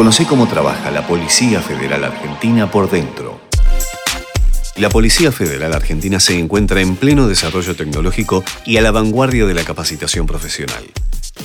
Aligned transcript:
Conoce 0.00 0.24
cómo 0.24 0.48
trabaja 0.48 0.90
la 0.90 1.06
Policía 1.06 1.60
Federal 1.60 2.02
Argentina 2.04 2.70
por 2.70 2.90
dentro. 2.90 3.38
La 4.76 4.88
Policía 4.88 5.30
Federal 5.30 5.74
Argentina 5.74 6.18
se 6.18 6.38
encuentra 6.38 6.80
en 6.80 6.96
pleno 6.96 7.28
desarrollo 7.28 7.76
tecnológico 7.76 8.42
y 8.64 8.78
a 8.78 8.80
la 8.80 8.92
vanguardia 8.92 9.44
de 9.44 9.52
la 9.52 9.62
capacitación 9.62 10.24
profesional. 10.26 10.84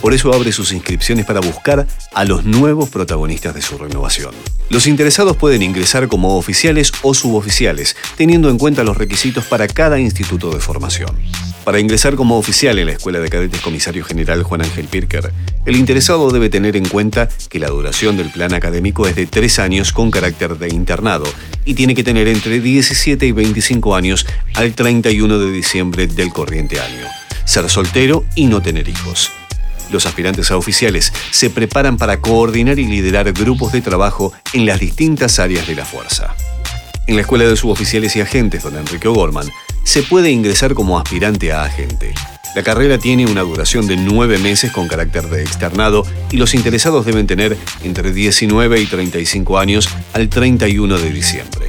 Por 0.02 0.14
eso 0.14 0.34
abre 0.34 0.52
sus 0.52 0.72
inscripciones 0.72 1.26
para 1.26 1.40
buscar 1.40 1.88
a 2.14 2.26
los 2.26 2.46
nuevos 2.46 2.90
protagonistas 2.90 3.56
de 3.56 3.62
su 3.62 3.78
renovación. 3.78 4.34
Los 4.70 4.88
interesados 4.88 5.38
pueden 5.38 5.62
ingresar 5.62 6.08
como 6.08 6.38
oficiales 6.38 6.92
o 7.02 7.14
suboficiales, 7.14 7.96
teniendo 8.18 8.50
en 8.50 8.58
cuenta 8.58 8.84
los 8.84 8.98
requisitos 8.98 9.46
para 9.46 9.68
cada 9.68 10.00
instituto 10.00 10.52
de 10.52 10.60
formación. 10.60 11.16
Para 11.64 11.80
ingresar 11.80 12.16
como 12.16 12.38
oficial 12.38 12.78
en 12.78 12.86
la 12.86 12.92
Escuela 12.94 13.20
de 13.20 13.30
Cadetes 13.30 13.62
Comisario 13.62 14.06
General 14.06 14.44
Juan 14.44 14.62
Ángel 14.62 14.86
Pirker, 14.88 15.32
el 15.66 15.76
interesado 15.76 16.30
debe 16.30 16.50
tener 16.50 16.76
en 16.76 16.88
cuenta 16.88 17.28
que 17.50 17.58
la 17.58 17.70
duración 17.70 18.18
del 18.18 18.30
plan 18.30 18.54
académico 18.54 19.08
es 19.08 19.16
de 19.16 19.26
tres 19.26 19.58
años 19.58 19.92
con 19.92 20.12
carácter 20.12 20.60
de 20.60 20.70
internado 20.70 21.26
y 21.66 21.74
tiene 21.74 21.96
que 21.96 22.04
tener 22.04 22.28
entre 22.28 22.60
17 22.60 23.26
y 23.26 23.32
25 23.32 23.96
años 23.96 24.28
al 24.54 24.74
31 24.74 25.40
de 25.40 25.52
diciembre 25.52 26.06
del 26.06 26.32
corriente 26.32 26.80
año, 26.80 27.08
ser 27.46 27.68
soltero 27.68 28.26
y 28.36 28.46
no 28.46 28.62
tener 28.62 28.88
hijos. 28.88 29.32
Los 29.92 30.06
aspirantes 30.06 30.52
a 30.52 30.58
oficiales 30.58 31.14
se 31.32 31.50
preparan 31.50 31.98
para 31.98 32.22
coordinar 32.22 32.80
y 32.80 32.86
liderar 32.86 33.32
grupos 33.34 33.72
de 33.72 33.82
trabajo 33.82 34.34
en 34.54 34.66
las 34.66 34.80
distintas 34.80 35.40
áreas 35.40 35.68
de 35.68 35.76
la 35.76 35.86
fuerza. 35.86 36.36
En 37.08 37.16
la 37.16 37.22
Escuela 37.22 37.46
de 37.46 37.56
Suboficiales 37.56 38.16
y 38.16 38.22
Agentes, 38.22 38.64
don 38.64 38.76
Enrique 38.76 39.08
O'Gorman, 39.08 39.52
se 39.84 40.02
puede 40.02 40.32
ingresar 40.32 40.74
como 40.74 40.98
aspirante 40.98 41.54
a 41.54 41.64
agente. 41.64 42.14
La 42.56 42.64
carrera 42.64 42.98
tiene 42.98 43.26
una 43.26 43.42
duración 43.42 43.86
de 43.86 43.98
nueve 43.98 44.38
meses 44.38 44.72
con 44.72 44.88
carácter 44.88 45.30
de 45.30 45.42
externado 45.42 46.06
y 46.32 46.38
los 46.38 46.56
interesados 46.56 47.06
deben 47.06 47.28
tener 47.28 47.58
entre 47.84 48.14
19 48.14 48.80
y 48.80 48.86
35 48.86 49.60
años 49.60 49.90
al 50.14 50.30
31 50.30 50.98
de 50.98 51.10
diciembre. 51.12 51.65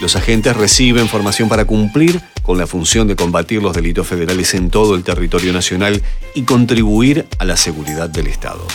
Los 0.00 0.14
agentes 0.14 0.54
reciben 0.54 1.08
formación 1.08 1.48
para 1.48 1.64
cumplir 1.64 2.20
con 2.42 2.58
la 2.58 2.66
función 2.66 3.08
de 3.08 3.16
combatir 3.16 3.62
los 3.62 3.74
delitos 3.74 4.06
federales 4.06 4.52
en 4.54 4.68
todo 4.68 4.94
el 4.94 5.02
territorio 5.02 5.52
nacional 5.52 6.02
y 6.34 6.42
contribuir 6.42 7.26
a 7.38 7.44
la 7.44 7.56
seguridad 7.56 8.10
del 8.10 8.26
Estado. 8.26 8.66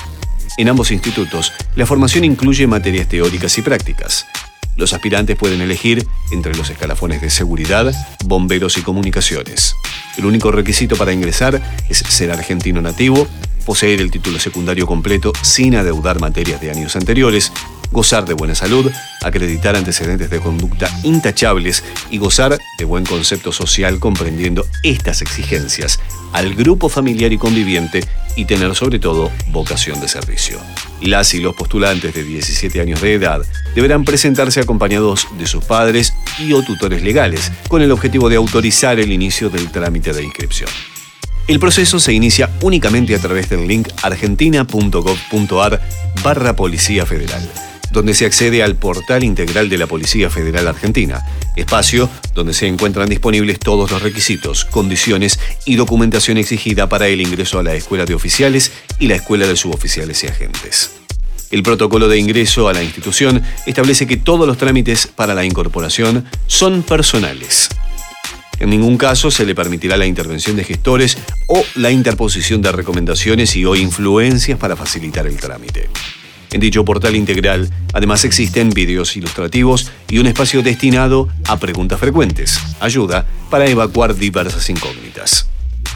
En 0.58 0.68
ambos 0.68 0.92
institutos, 0.92 1.54
la 1.76 1.86
formación 1.86 2.26
incluye 2.26 2.66
materias 2.66 3.08
teóricas 3.08 3.58
y 3.58 3.62
prácticas. 3.62 4.26
Los 4.76 4.94
aspirantes 4.94 5.38
pueden 5.38 5.62
elegir 5.62 6.06
entre 6.32 6.56
los 6.56 6.70
escalafones 6.70 7.22
de 7.22 7.30
seguridad, 7.30 7.94
bomberos 8.26 8.78
y 8.78 8.82
comunicaciones. 8.82 9.76
El 10.18 10.26
único 10.26 10.52
requisito 10.52 10.96
para 10.96 11.14
ingresar 11.14 11.62
es 11.88 12.00
ser 12.00 12.32
argentino 12.32 12.82
nativo, 12.82 13.28
poseer 13.66 14.02
el 14.02 14.10
título 14.10 14.40
secundario 14.40 14.88
completo 14.88 15.32
sin 15.44 15.76
adeudar 15.76 16.20
materias 16.20 16.60
de 16.62 16.72
años 16.72 16.96
anteriores 16.96 17.52
gozar 17.92 18.26
de 18.26 18.34
buena 18.34 18.56
salud, 18.56 18.92
acreditar 19.22 19.76
antecedentes 19.76 20.30
de 20.30 20.40
conducta 20.40 20.90
intachables 21.04 21.84
y 22.10 22.18
gozar 22.18 22.58
de 22.78 22.86
buen 22.86 23.06
concepto 23.06 23.52
social 23.52 24.00
comprendiendo 24.00 24.66
estas 24.84 25.22
exigencias 25.22 26.00
al 26.34 26.56
grupo 26.56 26.90
familiar 26.90 27.34
y 27.34 27.38
conviviente 27.38 28.04
y 28.36 28.46
tener 28.46 28.74
sobre 28.76 29.00
todo 29.00 29.30
vocación 29.50 30.00
de 30.00 30.08
servicio. 30.08 30.60
Las 31.02 31.34
y 31.34 31.40
los 31.40 31.54
postulantes 31.54 32.14
de 32.14 32.24
17 32.24 32.80
años 32.80 33.02
de 33.02 33.16
edad 33.16 33.42
deberán 33.76 34.06
presentarse 34.06 34.62
acompañados 34.62 35.28
de 35.38 35.48
sus 35.48 35.64
padres 35.66 36.14
y 36.40 36.54
o 36.54 36.64
tutores 36.64 37.04
legales 37.04 37.52
con 37.68 37.82
el 37.82 37.92
objetivo 37.92 38.30
de 38.30 38.38
autorizar 38.38 39.00
el 39.00 39.12
inicio 39.12 39.50
del 39.50 39.70
trámite 39.72 40.14
de 40.14 40.24
inscripción. 40.24 40.70
El 41.48 41.60
proceso 41.60 42.00
se 42.00 42.14
inicia 42.14 42.50
únicamente 42.62 43.14
a 43.16 43.20
través 43.20 43.50
del 43.50 43.68
link 43.68 43.90
argentina.gov.ar 44.04 45.82
barra 46.24 46.56
Policía 46.56 47.06
Federal 47.06 47.50
donde 47.92 48.14
se 48.14 48.26
accede 48.26 48.64
al 48.64 48.76
portal 48.76 49.24
integral 49.24 49.70
de 49.70 49.78
la 49.78 49.88
Policía 49.88 50.30
Federal 50.30 50.68
Argentina, 50.68 51.26
espacio 51.56 52.10
donde 52.34 52.54
se 52.54 52.68
encuentran 52.68 53.10
disponibles 53.10 53.60
todos 53.60 53.92
los 53.92 54.02
requisitos, 54.02 54.66
condiciones 54.66 55.40
y 55.66 55.76
documentación 55.76 56.38
exigida 56.38 56.88
para 56.88 57.08
el 57.08 57.22
ingreso 57.22 57.60
a 57.60 57.64
la 57.64 57.74
Escuela 57.74 58.06
de 58.06 58.14
Oficiales 58.14 58.72
y 59.00 59.08
la 59.08 59.16
Escuela 59.16 59.48
de 59.48 59.56
Suboficiales 59.56 60.24
y 60.24 60.28
Agentes. 60.28 60.92
El 61.52 61.64
protocolo 61.64 62.08
de 62.08 62.18
ingreso 62.18 62.70
a 62.70 62.74
la 62.74 62.82
institución 62.82 63.44
establece 63.66 64.08
que 64.08 64.16
todos 64.16 64.48
los 64.48 64.58
trámites 64.58 65.08
para 65.08 65.34
la 65.34 65.44
incorporación 65.44 66.26
son 66.48 66.82
personales. 66.84 67.68
En 68.60 68.70
ningún 68.70 68.98
caso 68.98 69.32
se 69.32 69.46
le 69.46 69.56
permitirá 69.56 69.98
la 69.98 70.06
intervención 70.06 70.56
de 70.56 70.64
gestores 70.64 71.18
o 71.48 71.66
la 71.76 71.92
interposición 71.92 72.62
de 72.62 72.72
recomendaciones 72.72 73.56
y 73.56 73.66
o 73.66 73.76
influencias 73.76 74.58
para 74.60 74.78
facilitar 74.78 75.28
el 75.28 75.36
trámite. 75.38 75.90
En 76.52 76.60
dicho 76.60 76.84
portal 76.84 77.16
integral, 77.16 77.70
además 77.94 78.26
existen 78.26 78.72
vídeos 78.72 79.16
ilustrativos 79.16 79.90
y 80.10 80.20
un 80.20 80.28
espacio 80.28 80.62
destinado 80.62 81.30
a 81.48 81.58
preguntas 81.58 82.00
frecuentes, 82.00 82.60
ayuda 82.82 83.26
para 83.50 83.68
evacuar 83.68 84.16
diversas 84.16 84.70
incógnitas. 84.70 85.48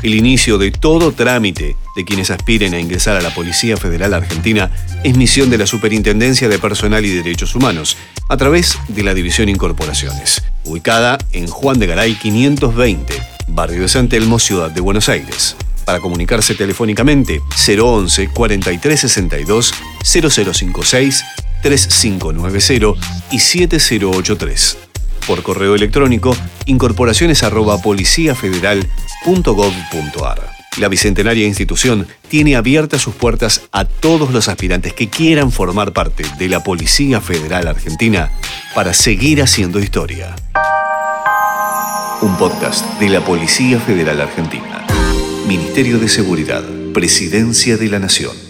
El 0.02 0.16
inicio 0.16 0.58
de 0.58 0.72
todo 0.72 1.12
trámite 1.12 1.76
de 1.96 2.06
quienes 2.06 2.30
aspiren 2.30 2.74
a 2.74 2.80
ingresar 2.80 3.18
a 3.18 3.22
la 3.22 3.34
Policía 3.34 3.76
Federal 3.76 4.14
Argentina 4.14 4.72
es 5.04 5.18
misión 5.18 5.50
de 5.50 5.58
la 5.58 5.68
Superintendencia 5.68 6.48
de 6.48 6.60
Personal 6.60 7.04
y 7.06 7.10
Derechos 7.10 7.56
Humanos, 7.56 7.98
a 8.30 8.38
través 8.38 8.78
de 8.88 9.04
la 9.04 9.14
División 9.14 9.50
Incorporaciones, 9.50 10.44
ubicada 10.64 11.18
en 11.32 11.48
Juan 11.48 11.80
de 11.80 11.88
Garay 11.88 12.16
520, 12.16 13.14
barrio 13.48 13.82
de 13.82 13.88
San 13.88 14.08
Telmo, 14.08 14.40
Ciudad 14.40 14.72
de 14.72 14.82
Buenos 14.82 15.10
Aires. 15.10 15.56
Para 15.86 16.00
comunicarse 16.00 16.56
telefónicamente 16.56 17.42
011 17.56 18.30
4362 18.30 19.74
0056 20.04 21.24
3590 21.62 23.00
y 23.32 23.40
7083. 23.40 24.78
Por 25.28 25.42
correo 25.42 25.74
electrónico 25.74 26.36
incorporaciones 26.66 27.44
La 30.78 30.90
bicentenaria 30.90 31.48
institución 31.48 32.06
tiene 32.28 32.56
abiertas 32.56 33.02
sus 33.02 33.16
puertas 33.16 33.62
a 33.72 33.86
todos 33.86 34.32
los 34.32 34.50
aspirantes 34.50 34.94
que 34.94 35.10
quieran 35.10 35.52
formar 35.52 35.94
parte 35.94 36.26
de 36.38 36.50
la 36.50 36.62
Policía 36.64 37.22
Federal 37.22 37.68
Argentina 37.68 38.30
para 38.76 38.94
seguir 38.94 39.42
haciendo 39.42 39.80
historia. 39.80 40.36
Un 42.22 42.38
podcast 42.38 42.86
de 43.00 43.10
la 43.10 43.22
Policía 43.22 43.80
Federal 43.80 44.20
Argentina. 44.22 44.85
Ministerio 45.48 46.00
de 46.00 46.10
Seguridad, 46.10 46.64
Presidencia 46.92 47.78
de 47.78 47.88
la 47.88 48.00
Nación. 48.00 48.45